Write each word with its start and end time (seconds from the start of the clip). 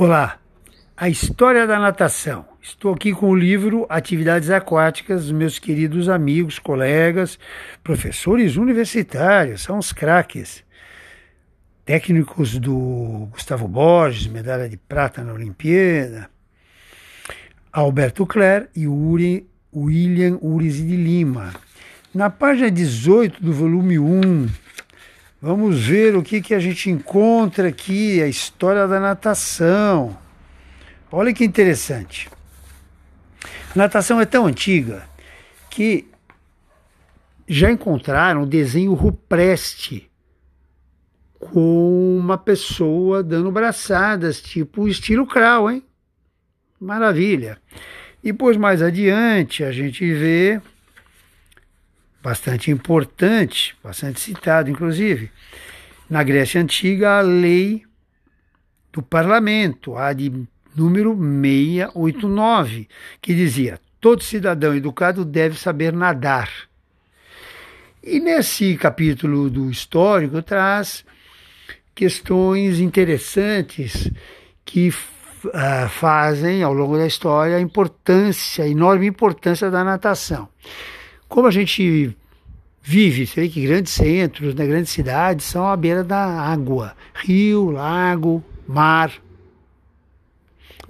Olá, 0.00 0.38
a 0.96 1.08
história 1.08 1.66
da 1.66 1.76
natação. 1.76 2.44
Estou 2.62 2.94
aqui 2.94 3.12
com 3.12 3.30
o 3.30 3.34
livro 3.34 3.84
Atividades 3.88 4.48
Aquáticas 4.48 5.28
meus 5.32 5.58
queridos 5.58 6.08
amigos, 6.08 6.60
colegas, 6.60 7.36
professores 7.82 8.54
universitários, 8.54 9.62
são 9.62 9.76
os 9.76 9.92
craques. 9.92 10.62
Técnicos 11.84 12.60
do 12.60 13.26
Gustavo 13.32 13.66
Borges, 13.66 14.28
medalha 14.28 14.68
de 14.68 14.76
prata 14.76 15.24
na 15.24 15.32
Olimpíada, 15.32 16.30
Alberto 17.72 18.24
Cler 18.24 18.70
e 18.76 18.86
Uri, 18.86 19.50
William 19.74 20.38
Uriz 20.40 20.76
de 20.76 20.94
Lima. 20.94 21.52
Na 22.14 22.30
página 22.30 22.70
18 22.70 23.42
do 23.42 23.52
volume 23.52 23.98
1, 23.98 24.46
Vamos 25.40 25.86
ver 25.86 26.16
o 26.16 26.22
que, 26.22 26.40
que 26.40 26.52
a 26.52 26.58
gente 26.58 26.90
encontra 26.90 27.68
aqui, 27.68 28.20
a 28.20 28.26
história 28.26 28.88
da 28.88 28.98
natação. 28.98 30.18
Olha 31.12 31.32
que 31.32 31.44
interessante. 31.44 32.28
A 33.72 33.78
natação 33.78 34.20
é 34.20 34.26
tão 34.26 34.46
antiga 34.46 35.08
que 35.70 36.08
já 37.46 37.70
encontraram 37.70 38.46
desenho 38.46 38.94
rupreste 38.94 40.10
com 41.38 42.18
uma 42.18 42.36
pessoa 42.36 43.22
dando 43.22 43.52
braçadas, 43.52 44.42
tipo 44.42 44.88
estilo 44.88 45.24
crawl, 45.24 45.70
hein? 45.70 45.84
Maravilha. 46.80 47.58
Depois, 48.22 48.56
mais 48.56 48.82
adiante, 48.82 49.62
a 49.62 49.70
gente 49.70 50.04
vê 50.12 50.60
bastante 52.22 52.70
importante, 52.70 53.76
bastante 53.82 54.20
citado, 54.20 54.70
inclusive. 54.70 55.30
Na 56.08 56.22
Grécia 56.22 56.60
Antiga, 56.60 57.18
a 57.18 57.20
lei 57.20 57.82
do 58.92 59.02
parlamento, 59.02 59.96
a 59.96 60.12
de 60.12 60.32
número 60.74 61.14
689, 61.14 62.88
que 63.20 63.34
dizia: 63.34 63.78
todo 64.00 64.22
cidadão 64.22 64.74
educado 64.74 65.24
deve 65.24 65.58
saber 65.58 65.92
nadar. 65.92 66.50
E 68.02 68.20
nesse 68.20 68.76
capítulo 68.76 69.50
do 69.50 69.70
histórico 69.70 70.40
traz 70.40 71.04
questões 71.94 72.78
interessantes 72.78 74.10
que 74.64 74.88
uh, 74.88 75.88
fazem 75.88 76.62
ao 76.62 76.72
longo 76.72 76.96
da 76.96 77.06
história 77.06 77.56
a 77.56 77.60
importância, 77.60 78.64
a 78.64 78.68
enorme 78.68 79.06
importância 79.06 79.70
da 79.70 79.82
natação. 79.82 80.48
Como 81.28 81.46
a 81.46 81.50
gente 81.50 82.16
vive, 82.82 83.26
você 83.26 83.42
vê 83.42 83.48
que 83.48 83.66
grandes 83.66 83.92
centros, 83.92 84.54
né, 84.54 84.66
grandes 84.66 84.90
cidades 84.90 85.44
são 85.44 85.66
à 85.66 85.76
beira 85.76 86.02
da 86.02 86.24
água, 86.24 86.96
rio, 87.14 87.70
lago, 87.70 88.42
mar. 88.66 89.12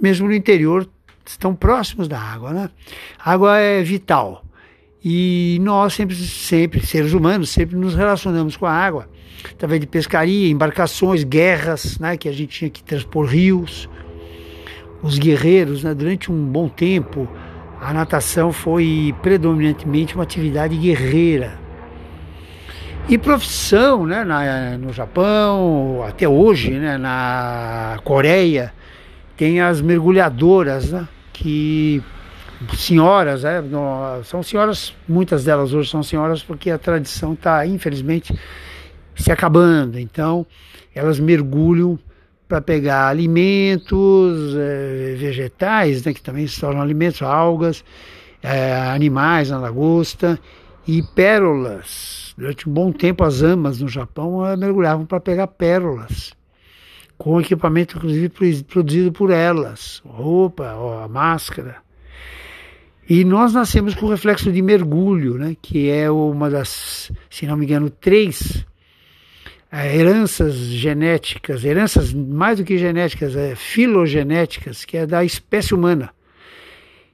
Mesmo 0.01 0.29
no 0.29 0.35
interior 0.35 0.89
estão 1.27 1.55
próximos 1.55 2.07
da 2.07 2.21
água, 2.21 2.53
né? 2.53 2.71
A 3.19 3.33
água 3.33 3.59
é 3.59 3.83
vital. 3.83 4.45
E 5.05 5.59
nós 5.61 5.95
sempre, 5.95 6.15
sempre, 6.15 6.87
seres 6.87 7.13
humanos, 7.13 7.51
sempre 7.51 7.77
nos 7.77 7.95
relacionamos 7.95 8.57
com 8.57 8.67
a 8.67 8.73
água, 8.73 9.09
através 9.51 9.81
de 9.81 9.87
pescaria, 9.87 10.49
embarcações, 10.51 11.25
guerras, 11.25 11.99
né, 11.99 12.17
que 12.17 12.29
a 12.29 12.33
gente 12.33 12.59
tinha 12.59 12.71
que 12.71 12.83
transpor 12.83 13.27
rios. 13.27 13.89
Os 15.03 15.19
guerreiros, 15.19 15.85
né, 15.85 15.95
durante 15.95 16.31
um 16.31 16.47
bom 16.47 16.69
tempo, 16.69 17.29
a 17.81 17.93
natação 17.93 18.53
foi 18.53 19.15
predominantemente 19.23 20.15
uma 20.15 20.25
atividade 20.25 20.77
guerreira. 20.77 21.59
E 23.09 23.17
profissão, 23.17 24.07
né, 24.07 24.23
na, 24.25 24.77
no 24.77 24.93
Japão, 24.93 26.05
até 26.07 26.29
hoje, 26.29 26.73
né, 26.73 26.99
na 26.99 27.99
Coreia, 28.05 28.73
tem 29.37 29.61
as 29.61 29.81
mergulhadoras, 29.81 30.93
né, 30.93 31.09
que 31.33 32.03
senhoras, 32.77 33.45
né, 33.45 33.63
são 34.25 34.43
senhoras, 34.43 34.95
muitas 35.09 35.45
delas 35.45 35.73
hoje 35.73 35.89
são 35.89 36.03
senhoras 36.03 36.43
porque 36.43 36.71
a 36.71 36.77
tradição 36.77 37.33
está, 37.33 37.65
infelizmente, 37.67 38.39
se 39.15 39.33
acabando. 39.33 39.99
Então, 39.99 40.45
elas 40.95 41.19
mergulham 41.19 41.99
para 42.49 42.63
pegar 42.63 43.09
alimentos 43.09 44.57
é, 44.57 45.15
vegetais, 45.17 46.03
né, 46.05 46.15
que 46.15 46.23
também 46.23 46.47
se 46.47 46.59
tornam 46.59 46.81
alimentos, 46.81 47.21
algas, 47.21 47.85
é, 48.43 48.75
animais 48.75 49.51
na 49.51 49.59
lagosta 49.59 50.41
e 50.87 51.03
pérolas. 51.03 52.35
Durante 52.39 52.69
um 52.69 52.73
bom 52.73 52.91
tempo, 52.91 53.23
as 53.23 53.43
amas 53.43 53.81
no 53.81 53.89
Japão 53.89 54.41
mergulhavam 54.57 55.05
para 55.05 55.21
pegar 55.21 55.47
pérolas, 55.49 56.33
com 57.19 57.39
equipamento 57.41 57.99
inclusive 57.99 58.65
produzido 58.65 59.13
por 59.13 59.31
elas, 59.31 60.01
roupa, 60.07 60.71
a 61.05 61.09
máscara. 61.09 61.77
E 63.07 63.25
nós 63.25 63.53
nascemos 63.53 63.95
com 63.95 64.07
o 64.07 64.11
reflexo 64.11 64.51
de 64.51 64.63
mergulho, 64.63 65.35
né, 65.35 65.55
que 65.61 65.91
é 65.91 66.11
uma 66.11 66.49
das, 66.49 67.13
se 67.29 67.47
não 67.47 67.57
me 67.57 67.67
engano, 67.67 67.91
três 67.91 68.65
heranças 69.73 70.55
genéticas, 70.55 71.65
heranças 71.65 72.13
mais 72.13 72.59
do 72.59 72.65
que 72.65 72.79
genéticas, 72.79 73.37
é, 73.37 73.55
filogenéticas, 73.55 74.85
que 74.85 74.97
é 74.97 75.07
da 75.07 75.25
espécie 75.25 75.75
humana. 75.75 76.11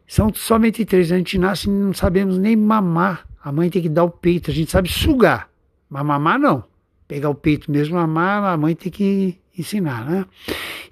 São 0.06 0.32
somente 0.32 0.84
três. 0.84 1.10
A 1.10 1.16
gente 1.16 1.38
nasce 1.38 1.68
e 1.68 1.72
não 1.72 1.92
sabemos 1.92 2.38
nem 2.38 2.54
mamar. 2.54 3.26
A 3.42 3.50
mãe 3.50 3.68
tem 3.70 3.82
que 3.82 3.88
dar 3.88 4.04
o 4.04 4.10
peito. 4.10 4.50
A 4.50 4.54
gente 4.54 4.70
sabe 4.70 4.88
sugar, 4.88 5.48
mas 5.88 6.04
mamar 6.04 6.38
não. 6.38 6.64
Pegar 7.08 7.28
o 7.28 7.34
peito 7.34 7.70
mesmo, 7.70 7.96
mamar, 7.96 8.44
a 8.44 8.56
mãe 8.56 8.74
tem 8.74 8.90
que 8.90 9.38
ensinar, 9.58 10.08
né? 10.08 10.24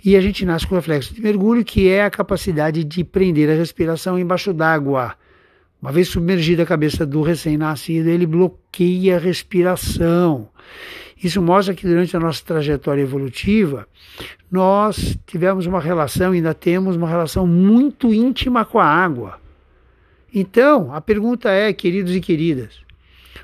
E 0.04 0.16
a 0.16 0.20
gente 0.20 0.44
nasce 0.44 0.66
com 0.66 0.74
o 0.74 0.78
reflexo 0.78 1.14
de 1.14 1.20
mergulho, 1.20 1.64
que 1.64 1.88
é 1.88 2.04
a 2.04 2.10
capacidade 2.10 2.84
de 2.84 3.04
prender 3.04 3.48
a 3.48 3.54
respiração 3.54 4.18
embaixo 4.18 4.52
d'água. 4.52 5.14
Uma 5.80 5.90
vez 5.90 6.08
submergida 6.08 6.62
a 6.62 6.66
cabeça 6.66 7.04
do 7.06 7.22
recém-nascido, 7.22 8.08
ele 8.08 8.26
bloqueia 8.26 9.16
a 9.16 9.18
respiração. 9.18 10.48
Isso 11.22 11.40
mostra 11.40 11.74
que 11.74 11.86
durante 11.86 12.16
a 12.16 12.20
nossa 12.20 12.44
trajetória 12.44 13.00
evolutiva, 13.00 13.86
nós 14.50 15.16
tivemos 15.24 15.66
uma 15.66 15.80
relação, 15.80 16.32
ainda 16.32 16.52
temos 16.52 16.96
uma 16.96 17.08
relação 17.08 17.46
muito 17.46 18.12
íntima 18.12 18.64
com 18.64 18.80
a 18.80 18.86
água. 18.86 19.40
Então, 20.34 20.92
a 20.92 21.00
pergunta 21.00 21.48
é, 21.50 21.72
queridos 21.72 22.14
e 22.14 22.20
queridas, 22.20 22.80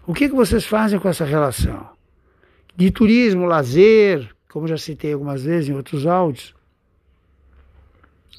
o 0.07 0.13
que, 0.13 0.29
que 0.29 0.35
vocês 0.35 0.65
fazem 0.65 0.99
com 0.99 1.09
essa 1.09 1.25
relação? 1.25 1.89
De 2.75 2.91
turismo, 2.91 3.45
lazer, 3.45 4.29
como 4.49 4.67
já 4.67 4.77
citei 4.77 5.13
algumas 5.13 5.43
vezes 5.43 5.69
em 5.69 5.75
outros 5.75 6.07
áudios, 6.07 6.55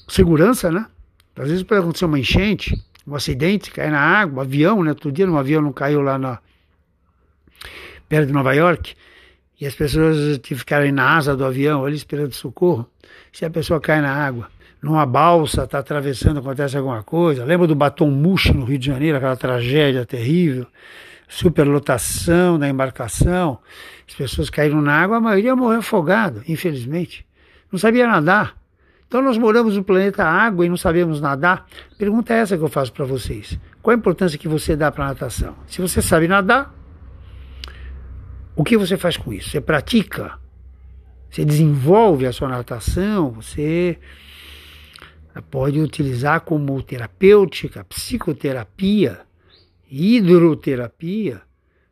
segurança, 0.07 0.71
né? 0.71 0.85
Às 1.35 1.47
vezes 1.47 1.63
pode 1.63 1.81
acontecer 1.81 2.05
uma 2.05 2.19
enchente, 2.19 2.75
um 3.07 3.15
acidente, 3.15 3.71
cair 3.71 3.91
na 3.91 4.01
água, 4.01 4.39
um 4.39 4.41
avião, 4.41 4.83
né? 4.83 4.89
Outro 4.89 5.11
dia 5.11 5.29
um 5.29 5.37
avião 5.37 5.61
não 5.61 5.71
caiu 5.71 6.01
lá 6.01 6.17
na, 6.17 6.39
perto 8.09 8.27
de 8.27 8.33
Nova 8.33 8.53
York, 8.53 8.95
e 9.59 9.65
as 9.65 9.75
pessoas 9.75 10.39
ficarem 10.43 10.91
na 10.91 11.17
asa 11.17 11.35
do 11.35 11.43
avião 11.43 11.85
ali 11.85 11.95
esperando 11.95 12.33
socorro, 12.33 12.89
se 13.31 13.45
a 13.45 13.49
pessoa 13.49 13.79
cai 13.79 14.01
na 14.01 14.13
água, 14.13 14.47
numa 14.81 15.05
balsa, 15.05 15.63
está 15.63 15.79
atravessando, 15.79 16.39
acontece 16.39 16.77
alguma 16.77 17.03
coisa. 17.03 17.43
Lembra 17.43 17.67
do 17.67 17.75
batom 17.75 18.09
murcho 18.09 18.53
no 18.53 18.63
Rio 18.63 18.79
de 18.79 18.85
Janeiro, 18.85 19.17
aquela 19.17 19.35
tragédia 19.35 20.05
terrível, 20.05 20.65
superlotação 21.27 22.57
da 22.57 22.69
embarcação, 22.69 23.59
as 24.07 24.15
pessoas 24.15 24.49
caíram 24.49 24.81
na 24.81 24.93
água, 24.93 25.17
a 25.17 25.21
maioria 25.21 25.55
morreu 25.55 25.79
afogada, 25.79 26.41
infelizmente. 26.47 27.25
Não 27.71 27.77
sabia 27.77 28.07
nadar. 28.07 28.57
Então 29.07 29.21
nós 29.21 29.37
moramos 29.37 29.75
no 29.75 29.83
planeta 29.83 30.23
água 30.23 30.65
e 30.65 30.69
não 30.69 30.77
sabemos 30.77 31.19
nadar. 31.19 31.65
Pergunta 31.97 32.33
é 32.33 32.39
essa 32.39 32.57
que 32.57 32.63
eu 32.63 32.69
faço 32.69 32.93
para 32.93 33.05
vocês. 33.05 33.59
Qual 33.81 33.93
a 33.93 33.97
importância 33.97 34.37
que 34.37 34.47
você 34.47 34.75
dá 34.75 34.91
para 34.91 35.05
a 35.05 35.07
natação? 35.09 35.55
Se 35.67 35.81
você 35.81 36.01
sabe 36.01 36.27
nadar, 36.27 36.73
o 38.59 38.63
que 38.65 38.77
você 38.77 38.97
faz 38.97 39.15
com 39.15 39.31
isso? 39.31 39.51
Você 39.51 39.61
pratica? 39.61 40.37
Você 41.31 41.45
desenvolve 41.45 42.25
a 42.25 42.33
sua 42.33 42.49
natação? 42.49 43.31
Você 43.31 43.97
pode 45.49 45.79
utilizar 45.79 46.41
como 46.41 46.83
terapêutica, 46.83 47.85
psicoterapia, 47.85 49.21
hidroterapia, 49.89 51.41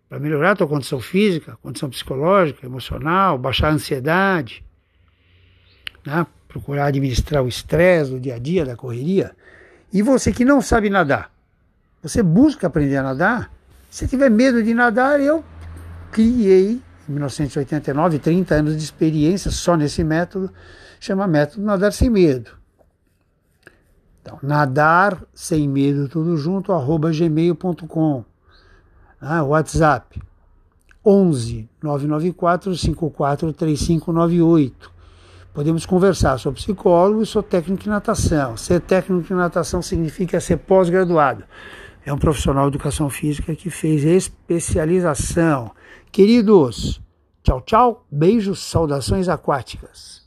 para 0.09 0.19
melhorar 0.19 0.51
a 0.51 0.55
tua 0.57 0.67
condição 0.67 0.99
física, 0.99 1.57
condição 1.63 1.89
psicológica, 1.89 2.65
emocional, 2.65 3.37
baixar 3.37 3.69
a 3.69 3.71
ansiedade, 3.71 4.61
né? 6.05 6.27
procurar 6.49 6.87
administrar 6.87 7.41
o 7.45 7.47
estresse 7.47 8.11
do 8.11 8.19
dia 8.19 8.35
a 8.35 8.39
dia, 8.39 8.65
da 8.65 8.75
correria. 8.75 9.33
E 9.93 10.01
você 10.01 10.33
que 10.33 10.43
não 10.43 10.61
sabe 10.61 10.89
nadar, 10.89 11.31
você 12.03 12.21
busca 12.21 12.67
aprender 12.67 12.97
a 12.97 13.03
nadar, 13.03 13.53
se 13.89 14.05
tiver 14.05 14.29
medo 14.29 14.61
de 14.61 14.73
nadar, 14.73 15.21
eu 15.21 15.45
criei, 16.12 16.81
em 17.07 17.12
1989, 17.12 18.19
30 18.19 18.56
anos 18.56 18.77
de 18.77 18.83
experiência 18.83 19.51
só 19.51 19.75
nesse 19.75 20.04
método, 20.04 20.51
chama 21.00 21.27
método 21.27 21.63
Nadar 21.63 21.94
Sem 21.94 22.09
Medo. 22.09 22.57
Então, 24.27 24.39
nadar 24.44 25.24
sem 25.33 25.69
medo, 25.69 26.09
tudo 26.09 26.36
junto, 26.36 26.74
arroba 26.74 27.12
gmail.com. 27.12 28.25
Ah, 29.21 29.42
WhatsApp 29.42 30.21
11 31.06 31.69
994 31.81 32.75
54 32.75 33.54
3598. 33.54 34.92
Podemos 35.54 35.86
conversar. 35.86 36.38
Sou 36.38 36.51
psicólogo 36.51 37.24
e 37.24 37.25
sou 37.25 37.42
técnico 37.42 37.86
em 37.86 37.89
natação. 37.89 38.57
Ser 38.57 38.81
técnico 38.81 39.33
em 39.33 39.38
natação 39.38 39.81
significa 39.81 40.42
ser 40.42 40.57
pós-graduado. 40.57 41.45
É 42.07 42.13
um 42.13 42.18
profissional 42.18 42.69
de 42.69 42.77
educação 42.77 43.09
física 43.09 43.54
que 43.54 43.69
fez 43.69 44.06
especialização. 44.06 45.71
Queridos, 46.09 47.01
tchau, 47.44 47.59
tchau, 47.59 48.07
beijos, 48.09 48.59
saudações 48.59 49.27
aquáticas. 49.27 50.25